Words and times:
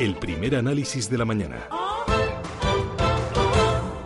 El 0.00 0.14
primer 0.16 0.54
análisis 0.56 1.08
de 1.10 1.18
la 1.18 1.24
mañana. 1.24 1.56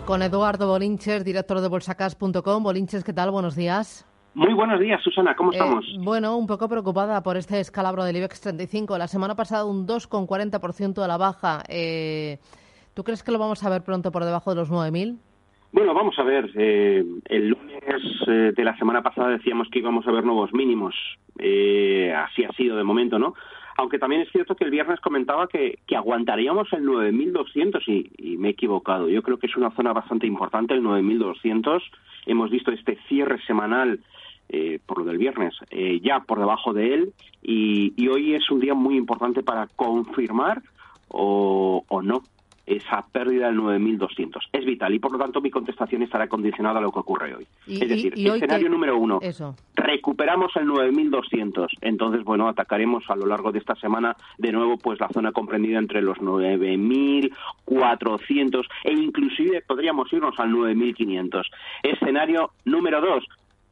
Con 0.04 0.22
Eduardo 0.22 0.68
Bolinches, 0.68 1.24
director 1.24 1.60
de 1.60 1.68
bolsacas.com. 1.68 2.62
Bolinches, 2.62 3.04
¿qué 3.04 3.12
tal? 3.12 3.30
Buenos 3.30 3.56
días. 3.56 4.06
Muy 4.34 4.54
buenos 4.54 4.78
días, 4.80 5.02
Susana, 5.02 5.34
¿cómo 5.34 5.52
Eh, 5.52 5.56
estamos? 5.56 5.84
bueno, 6.00 6.36
un 6.36 6.46
poco 6.46 6.68
preocupada 6.68 7.22
por 7.22 7.36
este 7.36 7.60
escalabro 7.60 8.04
del 8.04 8.16
IBEX 8.16 8.40
35. 8.40 8.96
La 8.98 9.08
semana 9.08 9.34
pasada 9.34 9.64
un 9.64 9.86
2,40% 9.86 11.00
de 11.02 11.08
la 11.08 11.16
baja. 11.16 11.62
Eh, 11.68 12.38
¿Tú 12.94 13.02
crees 13.04 13.22
que 13.22 13.32
lo 13.32 13.38
vamos 13.38 13.62
a 13.64 13.70
ver 13.70 13.82
pronto 13.82 14.12
por 14.12 14.24
debajo 14.24 14.50
de 14.50 14.56
los 14.56 14.70
9.000? 14.70 15.18
Bueno, 15.72 15.92
vamos 15.94 16.14
a 16.18 16.22
ver. 16.22 16.50
eh, 16.54 17.04
el 17.26 17.48
lunes 17.48 18.02
eh, 18.28 18.52
de 18.56 18.64
la 18.64 18.76
semana 18.78 19.02
pasada 19.02 19.28
decíamos 19.30 19.68
que 19.70 19.80
íbamos 19.80 20.06
a 20.06 20.12
ver 20.12 20.24
nuevos 20.24 20.52
mínimos. 20.52 20.94
Eh, 21.38 22.12
así 22.14 22.44
ha 22.44 22.52
sido 22.52 22.76
de 22.76 22.84
momento, 22.84 23.18
¿no? 23.18 23.34
Aunque 23.78 24.00
también 24.00 24.22
es 24.22 24.32
cierto 24.32 24.56
que 24.56 24.64
el 24.64 24.72
viernes 24.72 24.98
comentaba 24.98 25.46
que, 25.46 25.78
aguantaríamos 25.96 26.66
el 26.72 26.84
9.200 26.84 27.80
y, 27.86 28.10
y 28.18 28.36
me 28.36 28.48
he 28.48 28.50
equivocado. 28.50 29.08
Yo 29.08 29.22
creo 29.22 29.38
que 29.38 29.46
es 29.46 29.56
una 29.56 29.70
zona 29.70 29.92
bastante 29.92 30.26
importante, 30.26 30.74
el 30.74 30.82
9.200. 30.82 31.80
Hemos 32.26 32.50
visto 32.50 32.72
este 32.72 32.98
cierre 33.08 33.40
semanal 33.46 34.00
eh, 34.48 34.80
por 34.84 34.98
lo 34.98 35.04
del 35.04 35.18
viernes, 35.18 35.54
eh, 35.70 36.00
ya 36.02 36.20
por 36.20 36.40
debajo 36.40 36.72
de 36.72 36.94
él 36.94 37.12
y, 37.40 37.92
y 37.96 38.08
hoy 38.08 38.34
es 38.34 38.50
un 38.50 38.58
día 38.58 38.74
muy 38.74 38.96
importante 38.96 39.44
para 39.44 39.68
confirmar 39.68 40.60
o, 41.08 41.84
o 41.86 42.02
no 42.02 42.22
esa 42.68 43.04
pérdida 43.10 43.46
del 43.46 43.56
9.200. 43.56 44.48
Es 44.52 44.64
vital 44.64 44.92
y 44.94 44.98
por 44.98 45.12
lo 45.12 45.18
tanto 45.18 45.40
mi 45.40 45.50
contestación 45.50 46.02
estará 46.02 46.28
condicionada 46.28 46.78
a 46.78 46.82
lo 46.82 46.92
que 46.92 46.98
ocurre 47.00 47.34
hoy. 47.34 47.46
Y- 47.66 47.82
es 47.82 47.88
decir, 47.88 48.12
y- 48.16 48.22
y 48.22 48.28
hoy 48.28 48.36
escenario 48.38 48.68
número 48.68 48.96
uno, 48.98 49.18
Eso. 49.22 49.54
recuperamos 49.74 50.54
el 50.56 50.66
9.200. 50.66 51.68
Entonces, 51.80 52.22
bueno, 52.24 52.48
atacaremos 52.48 53.04
a 53.08 53.16
lo 53.16 53.26
largo 53.26 53.50
de 53.52 53.58
esta 53.60 53.74
semana 53.76 54.14
de 54.36 54.52
nuevo 54.52 54.76
pues 54.78 55.00
la 55.00 55.08
zona 55.08 55.32
comprendida 55.32 55.78
entre 55.78 56.02
los 56.02 56.18
9.400 56.18 58.66
e 58.84 58.92
inclusive 58.92 59.62
podríamos 59.66 60.12
irnos 60.12 60.38
al 60.38 60.50
9.500. 60.50 61.46
Escenario 61.82 62.50
número 62.64 63.00
dos, 63.00 63.24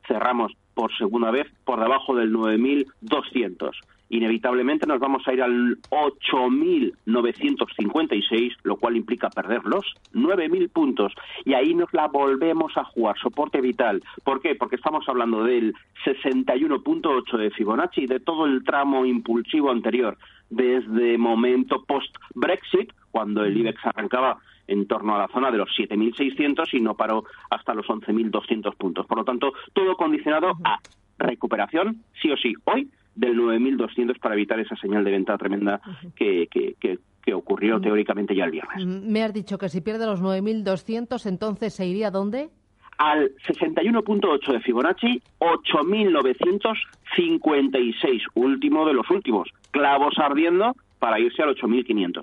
cerramos 0.06 0.52
por 0.74 0.96
segunda 0.96 1.30
vez 1.30 1.46
por 1.64 1.80
debajo 1.80 2.14
del 2.14 2.32
9.200. 2.32 3.70
Inevitablemente 4.08 4.86
nos 4.86 5.00
vamos 5.00 5.26
a 5.26 5.32
ir 5.32 5.42
al 5.42 5.78
8.956, 5.90 8.52
lo 8.62 8.76
cual 8.76 8.96
implica 8.96 9.28
perder 9.30 9.64
los 9.64 9.84
9.000 10.14 10.70
puntos. 10.70 11.12
Y 11.44 11.54
ahí 11.54 11.74
nos 11.74 11.92
la 11.92 12.06
volvemos 12.06 12.76
a 12.76 12.84
jugar, 12.84 13.18
soporte 13.18 13.60
vital. 13.60 14.00
¿Por 14.24 14.40
qué? 14.40 14.54
Porque 14.54 14.76
estamos 14.76 15.08
hablando 15.08 15.42
del 15.44 15.74
61.8 16.04 17.36
de 17.36 17.50
Fibonacci, 17.50 18.06
de 18.06 18.20
todo 18.20 18.46
el 18.46 18.62
tramo 18.62 19.04
impulsivo 19.04 19.72
anterior, 19.72 20.16
desde 20.50 21.18
momento 21.18 21.82
post-Brexit, 21.84 22.92
cuando 23.10 23.42
el 23.44 23.56
IBEX 23.56 23.84
arrancaba 23.86 24.38
en 24.68 24.86
torno 24.86 25.14
a 25.14 25.18
la 25.18 25.28
zona 25.28 25.50
de 25.50 25.58
los 25.58 25.68
7.600 25.76 26.72
y 26.72 26.80
no 26.80 26.96
paró 26.96 27.24
hasta 27.50 27.74
los 27.74 27.86
11.200 27.86 28.74
puntos. 28.76 29.06
Por 29.06 29.18
lo 29.18 29.24
tanto, 29.24 29.52
todo 29.72 29.96
condicionado 29.96 30.52
a 30.64 30.78
recuperación, 31.18 32.02
sí 32.20 32.30
o 32.30 32.36
sí, 32.36 32.54
hoy 32.64 32.90
del 33.16 33.36
9.200 33.36 34.18
para 34.20 34.34
evitar 34.34 34.60
esa 34.60 34.76
señal 34.76 35.02
de 35.04 35.10
venta 35.10 35.36
tremenda 35.36 35.80
que, 36.14 36.46
que, 36.48 36.76
que, 36.78 37.00
que 37.22 37.34
ocurrió 37.34 37.80
teóricamente 37.80 38.36
ya 38.36 38.44
el 38.44 38.52
viernes. 38.52 38.86
Mm, 38.86 39.10
Me 39.10 39.24
has 39.24 39.32
dicho 39.32 39.58
que 39.58 39.68
si 39.68 39.80
pierde 39.80 40.06
los 40.06 40.22
9.200, 40.22 41.26
entonces 41.26 41.74
se 41.74 41.86
iría 41.86 42.06
a 42.08 42.12
dónde? 42.12 42.50
Al 42.98 43.32
61.8 43.46 44.52
de 44.52 44.60
Fibonacci, 44.60 45.20
8.956, 45.40 48.20
último 48.34 48.86
de 48.86 48.94
los 48.94 49.10
últimos, 49.10 49.48
clavos 49.70 50.14
ardiendo 50.18 50.74
para 50.98 51.20
irse 51.20 51.42
al 51.42 51.54
8.500. 51.56 52.22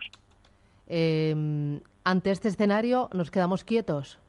Eh, 0.88 1.80
ante 2.04 2.32
este 2.32 2.48
escenario, 2.48 3.10
¿nos 3.14 3.30
quedamos 3.32 3.64
quietos? 3.64 4.20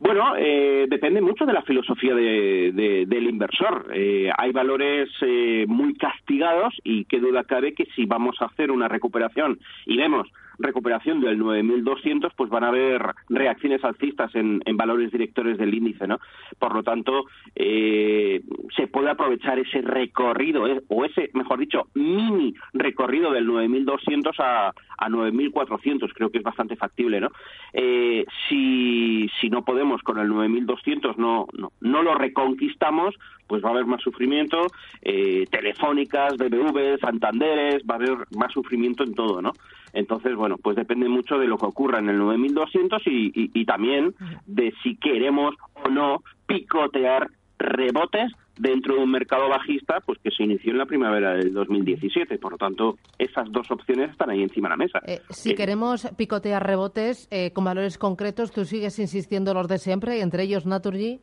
Bueno, 0.00 0.34
eh, 0.36 0.86
depende 0.88 1.20
mucho 1.20 1.46
de 1.46 1.52
la 1.52 1.62
filosofía 1.62 2.14
de- 2.14 2.72
de- 2.74 3.06
del 3.06 3.28
inversor. 3.28 3.86
Eh, 3.94 4.30
hay 4.36 4.52
valores 4.52 5.08
eh, 5.22 5.64
muy 5.68 5.94
castigados 5.94 6.74
y 6.84 7.04
qué 7.06 7.20
duda 7.20 7.44
cabe 7.44 7.74
que 7.74 7.86
si 7.94 8.04
vamos 8.04 8.36
a 8.40 8.46
hacer 8.46 8.70
una 8.70 8.88
recuperación 8.88 9.58
y 9.86 9.96
vemos 9.96 10.28
recuperación 10.58 11.20
del 11.20 11.38
9.200, 11.38 12.32
pues 12.36 12.50
van 12.50 12.64
a 12.64 12.68
haber 12.68 13.02
reacciones 13.28 13.84
alcistas 13.84 14.34
en, 14.34 14.60
en 14.64 14.76
valores 14.76 15.10
directores 15.10 15.58
del 15.58 15.74
índice, 15.74 16.06
¿no? 16.06 16.18
Por 16.58 16.74
lo 16.74 16.82
tanto, 16.82 17.24
eh, 17.54 18.42
se 18.76 18.86
puede 18.86 19.10
aprovechar 19.10 19.58
ese 19.58 19.80
recorrido, 19.82 20.66
eh, 20.66 20.82
o 20.88 21.04
ese, 21.04 21.30
mejor 21.34 21.58
dicho, 21.58 21.88
mini 21.94 22.54
recorrido 22.72 23.32
del 23.32 23.48
9.200 23.48 24.34
a, 24.38 24.68
a 24.68 25.08
9.400, 25.08 26.12
creo 26.14 26.30
que 26.30 26.38
es 26.38 26.44
bastante 26.44 26.76
factible, 26.76 27.20
¿no? 27.20 27.30
Eh, 27.72 28.24
si, 28.48 29.28
si 29.40 29.50
no 29.50 29.64
podemos 29.64 30.02
con 30.02 30.18
el 30.18 30.28
9.200, 30.28 31.16
no, 31.16 31.46
no, 31.52 31.72
no 31.80 32.02
lo 32.02 32.14
reconquistamos, 32.14 33.14
pues 33.46 33.62
va 33.62 33.68
a 33.68 33.72
haber 33.72 33.86
más 33.86 34.02
sufrimiento, 34.02 34.66
eh, 35.02 35.46
telefónicas, 35.50 36.36
BBV, 36.36 36.98
Santanderes, 37.00 37.82
va 37.88 37.94
a 37.94 37.98
haber 37.98 38.26
más 38.36 38.52
sufrimiento 38.52 39.04
en 39.04 39.14
todo, 39.14 39.42
¿no? 39.42 39.52
Entonces, 39.94 40.34
bueno, 40.34 40.56
pues 40.58 40.76
depende 40.76 41.08
mucho 41.08 41.38
de 41.38 41.46
lo 41.46 41.56
que 41.56 41.66
ocurra 41.66 42.00
en 42.00 42.08
el 42.10 42.18
9200 42.18 43.02
y, 43.06 43.32
y, 43.34 43.50
y 43.54 43.64
también 43.64 44.14
de 44.46 44.74
si 44.82 44.96
queremos 44.96 45.54
o 45.74 45.88
no 45.88 46.22
picotear 46.46 47.30
rebotes 47.58 48.32
dentro 48.56 48.94
de 48.96 49.02
un 49.02 49.10
mercado 49.10 49.48
bajista 49.48 50.00
pues 50.04 50.18
que 50.22 50.30
se 50.30 50.44
inició 50.44 50.72
en 50.72 50.78
la 50.78 50.86
primavera 50.86 51.34
del 51.34 51.52
2017. 51.52 52.38
Por 52.38 52.52
lo 52.52 52.58
tanto, 52.58 52.98
esas 53.18 53.50
dos 53.50 53.70
opciones 53.70 54.10
están 54.10 54.30
ahí 54.30 54.42
encima 54.42 54.68
de 54.68 54.72
la 54.72 54.76
mesa. 54.76 55.00
Eh, 55.06 55.20
si 55.30 55.50
Eh, 55.50 55.54
queremos 55.54 56.08
picotear 56.16 56.64
rebotes 56.64 57.28
eh, 57.30 57.52
con 57.52 57.64
valores 57.64 57.98
concretos, 57.98 58.52
tú 58.52 58.64
sigues 58.64 58.98
insistiendo 58.98 59.54
los 59.54 59.68
de 59.68 59.78
siempre, 59.78 60.20
entre 60.20 60.44
ellos 60.44 60.66
Naturgy. 60.66 61.20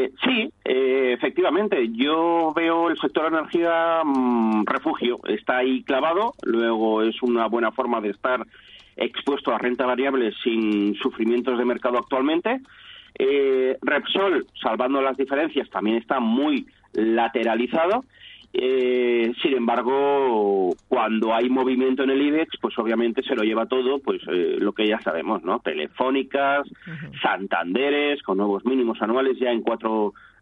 Eh, 0.00 0.12
sí, 0.24 0.52
eh, 0.64 1.12
efectivamente. 1.12 1.88
Yo 1.92 2.52
veo 2.54 2.88
el 2.88 2.98
sector 2.98 3.26
energía 3.26 4.02
mm, 4.04 4.64
refugio. 4.64 5.20
Está 5.28 5.58
ahí 5.58 5.82
clavado. 5.82 6.34
Luego 6.42 7.02
es 7.02 7.22
una 7.22 7.46
buena 7.46 7.70
forma 7.72 8.00
de 8.00 8.10
estar 8.10 8.46
expuesto 8.96 9.52
a 9.54 9.58
renta 9.58 9.86
variable 9.86 10.32
sin 10.42 10.94
sufrimientos 10.96 11.58
de 11.58 11.64
mercado 11.64 11.98
actualmente. 11.98 12.60
Eh, 13.18 13.76
Repsol, 13.82 14.46
salvando 14.62 15.02
las 15.02 15.16
diferencias, 15.16 15.68
también 15.68 15.98
está 15.98 16.20
muy 16.20 16.66
lateralizado. 16.92 18.04
Eh, 18.52 19.32
sin 19.42 19.54
embargo, 19.54 20.74
cuando 20.88 21.32
hay 21.34 21.48
movimiento 21.48 22.02
en 22.02 22.10
el 22.10 22.20
IBEX, 22.20 22.58
pues 22.60 22.76
obviamente 22.78 23.22
se 23.22 23.36
lo 23.36 23.42
lleva 23.42 23.66
todo, 23.66 24.00
pues 24.00 24.20
eh, 24.28 24.56
lo 24.58 24.72
que 24.72 24.88
ya 24.88 25.00
sabemos, 25.00 25.42
¿no? 25.44 25.60
Telefónicas, 25.60 26.66
Santanderes, 27.22 28.22
con 28.22 28.38
nuevos 28.38 28.64
mínimos 28.64 29.00
anuales 29.00 29.38
ya 29.38 29.50
en 29.50 29.62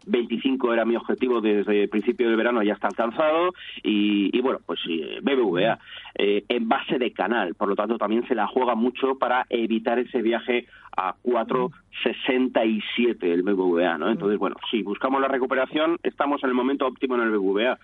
4.25 0.06 0.72
era 0.72 0.84
mi 0.84 0.97
objetivo 0.97 1.41
desde 1.41 1.84
el 1.84 1.88
principio 1.88 2.28
del 2.28 2.37
verano, 2.37 2.62
ya 2.62 2.75
está 2.75 2.88
alcanzado, 2.88 3.52
y, 3.82 4.37
y 4.37 4.40
bueno, 4.40 4.61
pues 4.64 4.81
sí, 4.84 5.02
BBVA, 5.23 5.78
eh, 6.14 6.44
en 6.49 6.69
base 6.69 6.99
de 6.99 7.12
canal, 7.12 7.55
por 7.55 7.69
lo 7.69 7.76
tanto 7.76 7.99
también 7.99 8.26
se 8.26 8.34
la 8.34 8.46
juega 8.46 8.75
mucho 8.75 9.19
para 9.19 9.44
evitar 9.50 9.99
ese 9.99 10.23
viaje 10.23 10.67
a 10.96 11.14
4.67 11.23 13.23
el 13.23 13.43
BBVA, 13.44 13.99
¿no? 13.99 14.11
Entonces, 14.11 14.37
bueno, 14.37 14.56
si 14.69 14.82
buscamos 14.82 15.20
la 15.20 15.28
recuperación, 15.28 15.96
estamos 16.02 16.43
en 16.43 16.50
el 16.50 16.56
momento 16.56 16.87
óptimo 16.87 17.14
en 17.14 17.20
el 17.23 17.31
BBVA. 17.31 17.78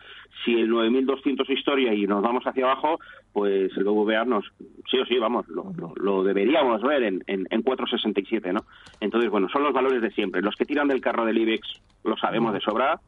Si 0.44 0.52
el 0.54 0.68
9.200 0.68 1.48
historia 1.48 1.94
y 1.94 2.08
nos 2.08 2.22
vamos 2.22 2.44
hacia 2.44 2.64
abajo, 2.64 2.98
pues 3.32 3.70
el 3.76 3.84
BBVA 3.84 4.24
nos, 4.24 4.50
sí 4.90 4.98
o 4.98 5.06
sí, 5.06 5.16
vamos, 5.18 5.46
lo, 5.48 5.72
lo, 5.76 5.92
lo 5.94 6.24
deberíamos 6.24 6.82
ver 6.82 7.04
en, 7.04 7.22
en, 7.28 7.46
en 7.50 7.62
4.67, 7.62 8.52
¿no? 8.52 8.64
Entonces, 9.00 9.30
bueno, 9.30 9.48
son 9.48 9.62
los 9.62 9.72
valores 9.72 10.02
de 10.02 10.10
siempre. 10.10 10.42
Los 10.42 10.56
que 10.56 10.64
tiran 10.64 10.88
del 10.88 11.00
carro 11.00 11.24
del 11.24 11.38
IBEX 11.38 11.80
lo 12.04 12.16
sabemos 12.16 12.52
de 12.52 12.60
sobra. 12.60 13.00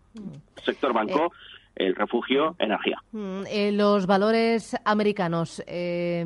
Sector 0.65 0.93
banco, 0.93 1.33
el 1.75 1.95
refugio, 1.95 2.57
energía. 2.59 2.99
Mm, 3.13 3.43
eh, 3.49 3.73
los 3.73 4.07
valores 4.07 4.77
americanos. 4.85 5.63
eh, 5.67 6.25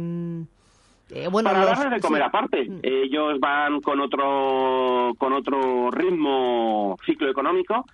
eh, 1.12 1.26
bueno, 1.28 1.50
para 1.50 1.64
los- 1.64 1.70
darles 1.78 1.94
de 1.94 2.00
comer 2.00 2.22
sí. 2.22 2.26
aparte. 2.28 2.64
Mm. 2.68 2.78
Ellos 2.82 3.40
van 3.40 3.80
con 3.80 4.00
otro 4.00 5.12
con 5.18 5.32
otro 5.32 5.90
ritmo 5.90 6.96
ciclo 7.04 7.28
económico 7.30 7.84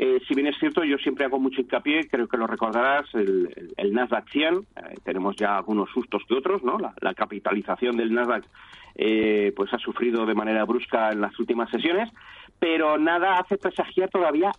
Eh, 0.00 0.20
si 0.28 0.34
bien 0.36 0.46
es 0.46 0.56
cierto, 0.60 0.84
yo 0.84 0.96
siempre 0.98 1.24
hago 1.24 1.40
mucho 1.40 1.60
hincapié, 1.60 2.06
creo 2.08 2.28
que 2.28 2.36
lo 2.36 2.46
recordarás, 2.46 3.12
el, 3.14 3.72
el, 3.76 3.92
Nasdaq 3.92 4.28
100, 4.30 4.54
eh, 4.54 4.60
tenemos 5.02 5.34
ya 5.34 5.56
algunos 5.56 5.90
sustos 5.90 6.22
que 6.28 6.34
otros, 6.36 6.62
¿no? 6.62 6.78
La, 6.78 7.14
capitalización 7.14 7.96
del 7.96 8.14
Nasdaq 8.14 8.44
eh, 8.94 9.52
pues 9.56 9.74
ha 9.74 9.78
sufrido 9.78 10.24
de 10.24 10.36
manera 10.36 10.64
brusca 10.64 11.10
en 11.10 11.20
las 11.20 11.36
últimas 11.40 11.68
sesiones, 11.70 12.08
pero 12.58 12.98
nada 12.98 13.38
hace 13.38 13.56
presagiar 13.56 14.08
todavía 14.10 14.52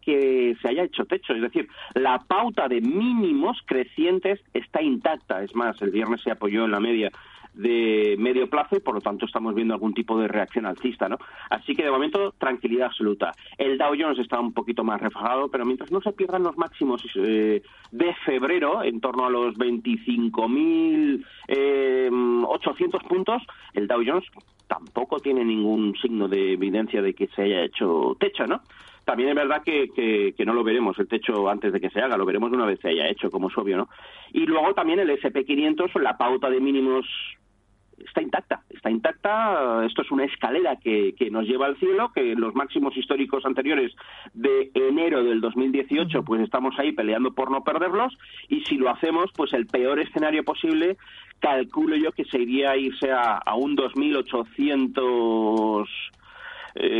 que 0.00 0.56
se 0.62 0.68
haya 0.68 0.84
hecho 0.84 1.04
techo. 1.04 1.34
Es 1.34 1.42
decir, 1.42 1.68
la 1.94 2.18
pauta 2.18 2.68
de 2.68 2.80
mínimos 2.80 3.58
crecientes 3.66 4.40
está 4.54 4.82
intacta. 4.82 5.42
Es 5.42 5.54
más, 5.54 5.80
el 5.82 5.90
viernes 5.90 6.22
se 6.22 6.30
apoyó 6.30 6.64
en 6.64 6.70
la 6.70 6.80
media 6.80 7.10
de 7.58 8.14
medio 8.18 8.48
plazo 8.48 8.76
y 8.76 8.80
por 8.80 8.94
lo 8.94 9.00
tanto 9.00 9.26
estamos 9.26 9.54
viendo 9.54 9.74
algún 9.74 9.92
tipo 9.92 10.18
de 10.18 10.28
reacción 10.28 10.64
alcista, 10.64 11.08
¿no? 11.08 11.18
Así 11.50 11.74
que 11.74 11.82
de 11.82 11.90
momento 11.90 12.32
tranquilidad 12.38 12.86
absoluta. 12.86 13.32
El 13.58 13.76
Dow 13.76 13.94
Jones 13.98 14.20
está 14.20 14.38
un 14.38 14.52
poquito 14.52 14.84
más 14.84 15.00
refajado, 15.00 15.48
pero 15.50 15.64
mientras 15.66 15.90
no 15.90 16.00
se 16.00 16.12
pierdan 16.12 16.44
los 16.44 16.56
máximos 16.56 17.02
eh, 17.16 17.62
de 17.90 18.14
febrero, 18.24 18.84
en 18.84 19.00
torno 19.00 19.26
a 19.26 19.30
los 19.30 19.56
25.800 19.56 21.24
eh, 21.48 22.10
puntos, 23.08 23.42
el 23.74 23.88
Dow 23.88 24.02
Jones 24.06 24.24
tampoco 24.68 25.18
tiene 25.18 25.44
ningún 25.44 25.96
signo 26.00 26.28
de 26.28 26.52
evidencia 26.52 27.02
de 27.02 27.14
que 27.14 27.26
se 27.28 27.42
haya 27.42 27.64
hecho 27.64 28.16
techo, 28.20 28.46
¿no? 28.46 28.60
También 29.04 29.30
es 29.30 29.34
verdad 29.34 29.62
que, 29.64 29.88
que, 30.36 30.44
no 30.44 30.52
lo 30.52 30.62
veremos 30.62 30.98
el 30.98 31.08
techo 31.08 31.48
antes 31.48 31.72
de 31.72 31.80
que 31.80 31.88
se 31.88 32.00
haga, 32.00 32.18
lo 32.18 32.26
veremos 32.26 32.52
una 32.52 32.66
vez 32.66 32.78
se 32.80 32.90
haya 32.90 33.08
hecho, 33.08 33.30
como 33.30 33.48
es 33.48 33.56
obvio, 33.56 33.78
¿no? 33.78 33.88
Y 34.34 34.44
luego 34.44 34.74
también 34.74 34.98
el 34.98 35.08
SP500, 35.08 35.98
la 36.00 36.18
pauta 36.18 36.50
de 36.50 36.60
mínimos 36.60 37.06
está 38.08 38.22
intacta, 38.22 38.62
está 38.70 38.90
intacta. 38.90 39.84
Esto 39.86 40.02
es 40.02 40.10
una 40.10 40.24
escalera 40.24 40.76
que, 40.76 41.14
que, 41.16 41.30
nos 41.30 41.46
lleva 41.46 41.66
al 41.66 41.78
cielo, 41.78 42.10
que 42.12 42.34
los 42.34 42.54
máximos 42.54 42.96
históricos 42.96 43.46
anteriores 43.46 43.94
de 44.34 44.70
enero 44.74 45.22
del 45.22 45.40
2018, 45.40 46.24
pues 46.24 46.42
estamos 46.42 46.76
ahí 46.78 46.90
peleando 46.92 47.32
por 47.32 47.50
no 47.50 47.62
perderlos. 47.62 48.16
Y 48.48 48.64
si 48.64 48.76
lo 48.76 48.90
hacemos, 48.90 49.30
pues 49.36 49.52
el 49.52 49.66
peor 49.66 50.00
escenario 50.00 50.42
posible, 50.44 50.96
calculo 51.38 51.96
yo 51.96 52.12
que 52.12 52.24
sería 52.24 52.76
irse 52.76 53.12
a, 53.12 53.38
a 53.38 53.54
un 53.54 53.76
2800 53.76 55.88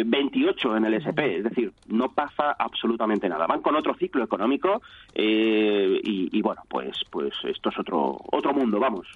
28 0.04 0.76
en 0.76 0.84
el 0.86 0.94
SP, 0.98 1.38
es 1.38 1.44
decir, 1.44 1.72
no 1.86 2.12
pasa 2.12 2.56
absolutamente 2.58 3.28
nada. 3.28 3.46
Van 3.46 3.62
con 3.62 3.76
otro 3.76 3.94
ciclo 3.94 4.24
económico 4.24 4.82
eh, 5.14 6.00
y, 6.02 6.27
bueno, 6.42 6.62
pues 6.68 6.96
pues 7.10 7.32
esto 7.44 7.70
es 7.70 7.78
otro 7.78 8.18
otro 8.32 8.52
mundo, 8.52 8.78
vamos. 8.78 9.06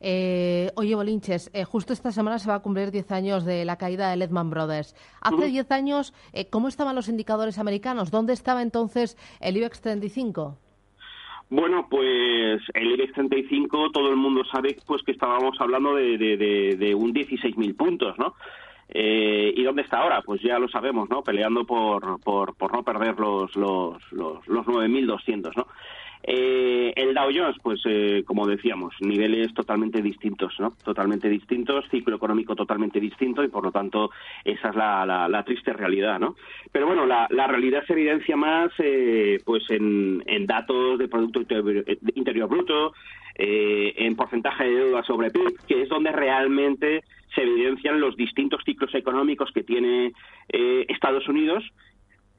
Eh, 0.00 0.70
oye, 0.76 0.94
Bolinches, 0.94 1.50
eh, 1.52 1.64
justo 1.64 1.92
esta 1.92 2.12
semana 2.12 2.38
se 2.38 2.48
va 2.48 2.56
a 2.56 2.62
cumplir 2.62 2.90
10 2.90 3.10
años 3.12 3.44
de 3.44 3.64
la 3.64 3.76
caída 3.76 4.10
de 4.10 4.16
Lehman 4.16 4.50
Brothers. 4.50 4.94
Hace 5.20 5.46
10 5.46 5.70
años, 5.72 6.14
¿cómo 6.50 6.68
estaban 6.68 6.94
los 6.94 7.08
indicadores 7.08 7.58
americanos? 7.58 8.10
¿Dónde 8.10 8.32
estaba 8.32 8.62
entonces 8.62 9.16
el 9.40 9.56
IBEX 9.56 9.80
35? 9.80 10.56
Bueno, 11.50 11.88
pues 11.90 12.62
el 12.74 12.92
IBEX 12.92 13.12
35, 13.14 13.90
todo 13.90 14.08
el 14.08 14.16
mundo 14.16 14.44
sabe 14.44 14.76
pues 14.86 15.02
que 15.02 15.10
estábamos 15.12 15.60
hablando 15.60 15.96
de, 15.96 16.16
de, 16.16 16.36
de, 16.36 16.76
de 16.76 16.94
un 16.94 17.12
16.000 17.12 17.76
puntos, 17.76 18.16
¿no? 18.18 18.34
Eh, 18.92 19.52
¿Y 19.56 19.62
dónde 19.62 19.82
está 19.82 19.98
ahora? 19.98 20.20
Pues 20.22 20.40
ya 20.42 20.58
lo 20.58 20.68
sabemos, 20.68 21.08
¿no? 21.08 21.22
Peleando 21.22 21.64
por, 21.64 22.20
por, 22.20 22.54
por 22.54 22.72
no 22.72 22.82
perder 22.82 23.18
los, 23.18 23.54
los, 23.54 24.00
los, 24.12 24.46
los 24.48 24.66
9.200, 24.66 25.56
¿no? 25.56 25.66
Eh, 26.22 26.92
el 26.96 27.14
Dow 27.14 27.30
Jones, 27.34 27.56
pues 27.62 27.80
eh, 27.86 28.22
como 28.26 28.46
decíamos, 28.46 28.94
niveles 29.00 29.54
totalmente 29.54 30.02
distintos, 30.02 30.54
¿no? 30.58 30.74
Totalmente 30.84 31.28
distintos, 31.28 31.88
ciclo 31.90 32.16
económico 32.16 32.54
totalmente 32.54 33.00
distinto 33.00 33.42
y 33.42 33.48
por 33.48 33.64
lo 33.64 33.72
tanto 33.72 34.10
esa 34.44 34.68
es 34.68 34.76
la, 34.76 35.42
triste 35.46 35.72
realidad, 35.72 36.20
¿no? 36.20 36.36
Pero 36.70 36.86
bueno, 36.86 37.06
la, 37.06 37.26
realidad 37.46 37.82
se 37.86 37.94
evidencia 37.94 38.36
más 38.36 38.70
eh, 38.78 39.38
pues 39.44 39.64
en, 39.70 40.22
datos 40.46 40.98
de 40.98 41.08
Producto 41.08 41.40
Interior, 42.14 42.48
Bruto, 42.48 42.92
eh, 43.36 43.94
en 43.96 44.16
porcentaje 44.16 44.64
de 44.64 44.74
deuda 44.74 45.02
sobre 45.04 45.30
PIB, 45.30 45.56
que 45.66 45.82
es 45.82 45.88
donde 45.88 46.12
realmente 46.12 47.02
se 47.34 47.42
evidencian 47.42 48.00
los 48.00 48.16
distintos 48.16 48.62
ciclos 48.64 48.94
económicos 48.94 49.50
que 49.52 49.62
tiene 49.62 50.12
eh, 50.48 50.84
Estados 50.88 51.26
Unidos 51.28 51.64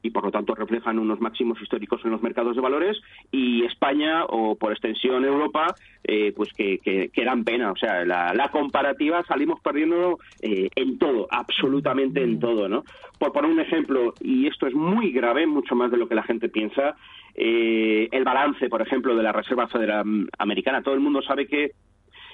y 0.02 0.10
por 0.10 0.24
lo 0.24 0.30
tanto 0.30 0.54
reflejan 0.54 0.98
unos 0.98 1.20
máximos 1.20 1.60
históricos 1.62 2.00
en 2.04 2.10
los 2.10 2.22
mercados 2.22 2.56
de 2.56 2.62
valores 2.62 3.00
y 3.30 3.64
España 3.64 4.24
o 4.24 4.56
por 4.56 4.72
extensión 4.72 5.24
Europa 5.24 5.74
eh, 6.04 6.32
pues 6.34 6.52
que, 6.52 6.78
que, 6.78 7.24
dan 7.24 7.44
pena. 7.44 7.70
O 7.70 7.76
sea 7.76 8.04
la, 8.04 8.34
la 8.34 8.48
comparativa 8.48 9.22
salimos 9.24 9.60
perdiendo 9.60 10.18
eh, 10.40 10.68
en 10.74 10.98
todo 10.98 11.28
absolutamente 11.30 12.22
en 12.22 12.40
todo 12.40 12.68
no 12.68 12.84
por 13.18 13.32
poner 13.32 13.50
un 13.50 13.60
ejemplo 13.60 14.14
y 14.20 14.48
esto 14.48 14.66
es 14.66 14.74
muy 14.74 15.12
grave 15.12 15.46
mucho 15.46 15.76
más 15.76 15.90
de 15.90 15.96
lo 15.96 16.08
que 16.08 16.16
la 16.16 16.24
gente 16.24 16.48
piensa 16.48 16.96
eh, 17.34 18.08
el 18.10 18.24
balance 18.24 18.68
por 18.68 18.82
ejemplo 18.82 19.14
de 19.14 19.22
la 19.22 19.32
Reserva 19.32 19.68
Federal 19.68 20.28
Americana. 20.38 20.82
Todo 20.82 20.94
el 20.94 21.00
mundo 21.00 21.22
sabe 21.22 21.46
que 21.46 21.72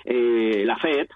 la 0.05 0.77
Fed 0.79 1.07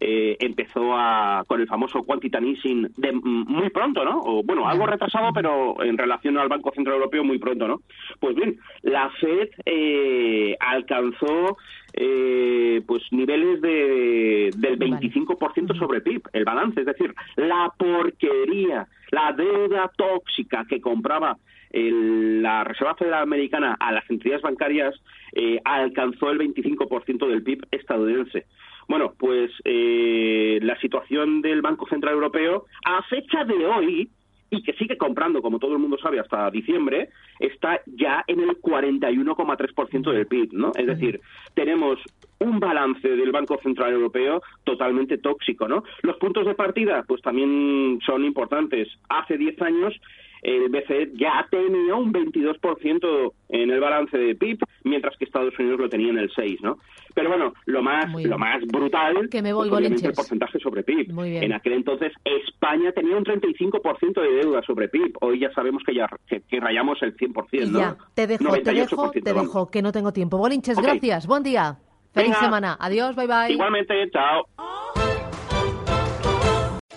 eh, 0.00 0.36
empezó 0.38 0.94
a, 0.94 1.44
con 1.46 1.60
el 1.60 1.66
famoso 1.66 2.04
quantitative 2.04 2.52
easing 2.52 2.88
de, 2.96 3.12
muy 3.12 3.68
pronto, 3.70 4.04
¿no? 4.04 4.20
O, 4.20 4.42
bueno, 4.44 4.68
algo 4.68 4.86
retrasado, 4.86 5.32
pero 5.32 5.82
en 5.82 5.98
relación 5.98 6.38
al 6.38 6.48
Banco 6.48 6.70
Central 6.72 6.96
Europeo 6.96 7.24
muy 7.24 7.38
pronto, 7.38 7.66
¿no? 7.66 7.82
Pues 8.20 8.36
bien, 8.36 8.58
la 8.82 9.10
Fed 9.20 9.48
eh, 9.66 10.56
alcanzó 10.60 11.56
eh, 11.94 12.80
pues 12.86 13.02
niveles 13.10 13.60
de, 13.60 14.50
del 14.56 14.78
25% 14.78 15.76
sobre 15.76 16.00
PIB, 16.00 16.22
el 16.32 16.44
balance, 16.44 16.80
es 16.80 16.86
decir, 16.86 17.12
la 17.36 17.72
porquería, 17.76 18.86
la 19.10 19.32
deuda 19.32 19.90
tóxica 19.96 20.64
que 20.68 20.80
compraba 20.80 21.36
la 21.72 22.64
Reserva 22.64 22.94
Federal 22.94 23.22
Americana 23.22 23.76
a 23.78 23.92
las 23.92 24.08
entidades 24.08 24.42
bancarias 24.42 24.94
eh, 25.32 25.60
alcanzó 25.64 26.30
el 26.30 26.38
25% 26.38 27.28
del 27.28 27.42
PIB 27.42 27.66
estadounidense. 27.70 28.46
Bueno, 28.88 29.12
pues 29.18 29.50
eh, 29.64 30.58
la 30.62 30.78
situación 30.80 31.42
del 31.42 31.60
Banco 31.60 31.86
Central 31.88 32.14
Europeo 32.14 32.64
a 32.84 33.02
fecha 33.02 33.44
de 33.44 33.66
hoy 33.66 34.10
y 34.50 34.62
que 34.62 34.72
sigue 34.74 34.96
comprando, 34.96 35.42
como 35.42 35.58
todo 35.58 35.72
el 35.72 35.78
mundo 35.78 35.98
sabe, 35.98 36.20
hasta 36.20 36.50
diciembre, 36.50 37.10
está 37.38 37.82
ya 37.84 38.24
en 38.26 38.40
el 38.40 38.60
41,3% 38.60 40.10
del 40.10 40.26
PIB, 40.26 40.52
¿no? 40.52 40.72
Es 40.74 40.86
decir, 40.86 41.20
tenemos 41.54 41.98
un 42.38 42.58
balance 42.58 43.06
del 43.06 43.30
Banco 43.30 43.58
Central 43.62 43.92
Europeo 43.92 44.40
totalmente 44.64 45.18
tóxico, 45.18 45.68
¿no? 45.68 45.84
Los 46.02 46.16
puntos 46.16 46.46
de 46.46 46.54
partida, 46.54 47.04
pues 47.06 47.20
también 47.20 48.00
son 48.06 48.24
importantes. 48.24 48.88
Hace 49.10 49.36
10 49.36 49.60
años 49.60 49.94
el 50.42 50.68
BCE 50.68 51.12
ya 51.14 51.46
tenía 51.50 51.94
un 51.94 52.12
22% 52.12 53.32
en 53.50 53.70
el 53.70 53.80
balance 53.80 54.16
de 54.16 54.34
PIB, 54.34 54.58
mientras 54.84 55.16
que 55.16 55.24
Estados 55.24 55.58
Unidos 55.58 55.80
lo 55.80 55.88
tenía 55.88 56.10
en 56.10 56.18
el 56.18 56.30
6, 56.34 56.60
¿no? 56.62 56.78
Pero 57.14 57.30
bueno, 57.30 57.52
lo 57.66 57.82
más 57.82 58.12
lo 58.12 58.38
más 58.38 58.64
brutal 58.66 59.28
que 59.28 59.42
me 59.42 59.52
voy, 59.52 59.68
pues, 59.68 60.04
el 60.04 60.12
porcentaje 60.12 60.58
sobre 60.60 60.82
PIB. 60.82 61.10
En 61.42 61.52
aquel 61.52 61.72
entonces 61.72 62.12
España 62.24 62.92
tenía 62.92 63.16
un 63.16 63.24
35% 63.24 64.20
de 64.20 64.30
deuda 64.42 64.62
sobre 64.62 64.88
PIB. 64.88 65.16
Hoy 65.20 65.40
ya 65.40 65.52
sabemos 65.52 65.82
que 65.84 65.94
ya 65.94 66.08
que, 66.26 66.60
rayamos 66.60 67.02
el 67.02 67.16
100%, 67.16 67.70
¿no? 67.70 67.78
Ya, 67.78 67.96
te 68.14 68.26
dejo, 68.26 68.52
te 68.62 68.72
dejo, 68.72 69.10
te 69.10 69.32
dejo, 69.32 69.70
que 69.70 69.82
no 69.82 69.92
tengo 69.92 70.12
tiempo. 70.12 70.38
Bolinches, 70.38 70.78
gracias. 70.80 71.26
Buen 71.26 71.42
día. 71.42 71.78
Feliz 72.12 72.36
semana. 72.38 72.76
Adiós, 72.80 73.14
bye 73.16 73.26
bye. 73.26 73.52
Igualmente, 73.52 73.94
chao. 74.10 74.46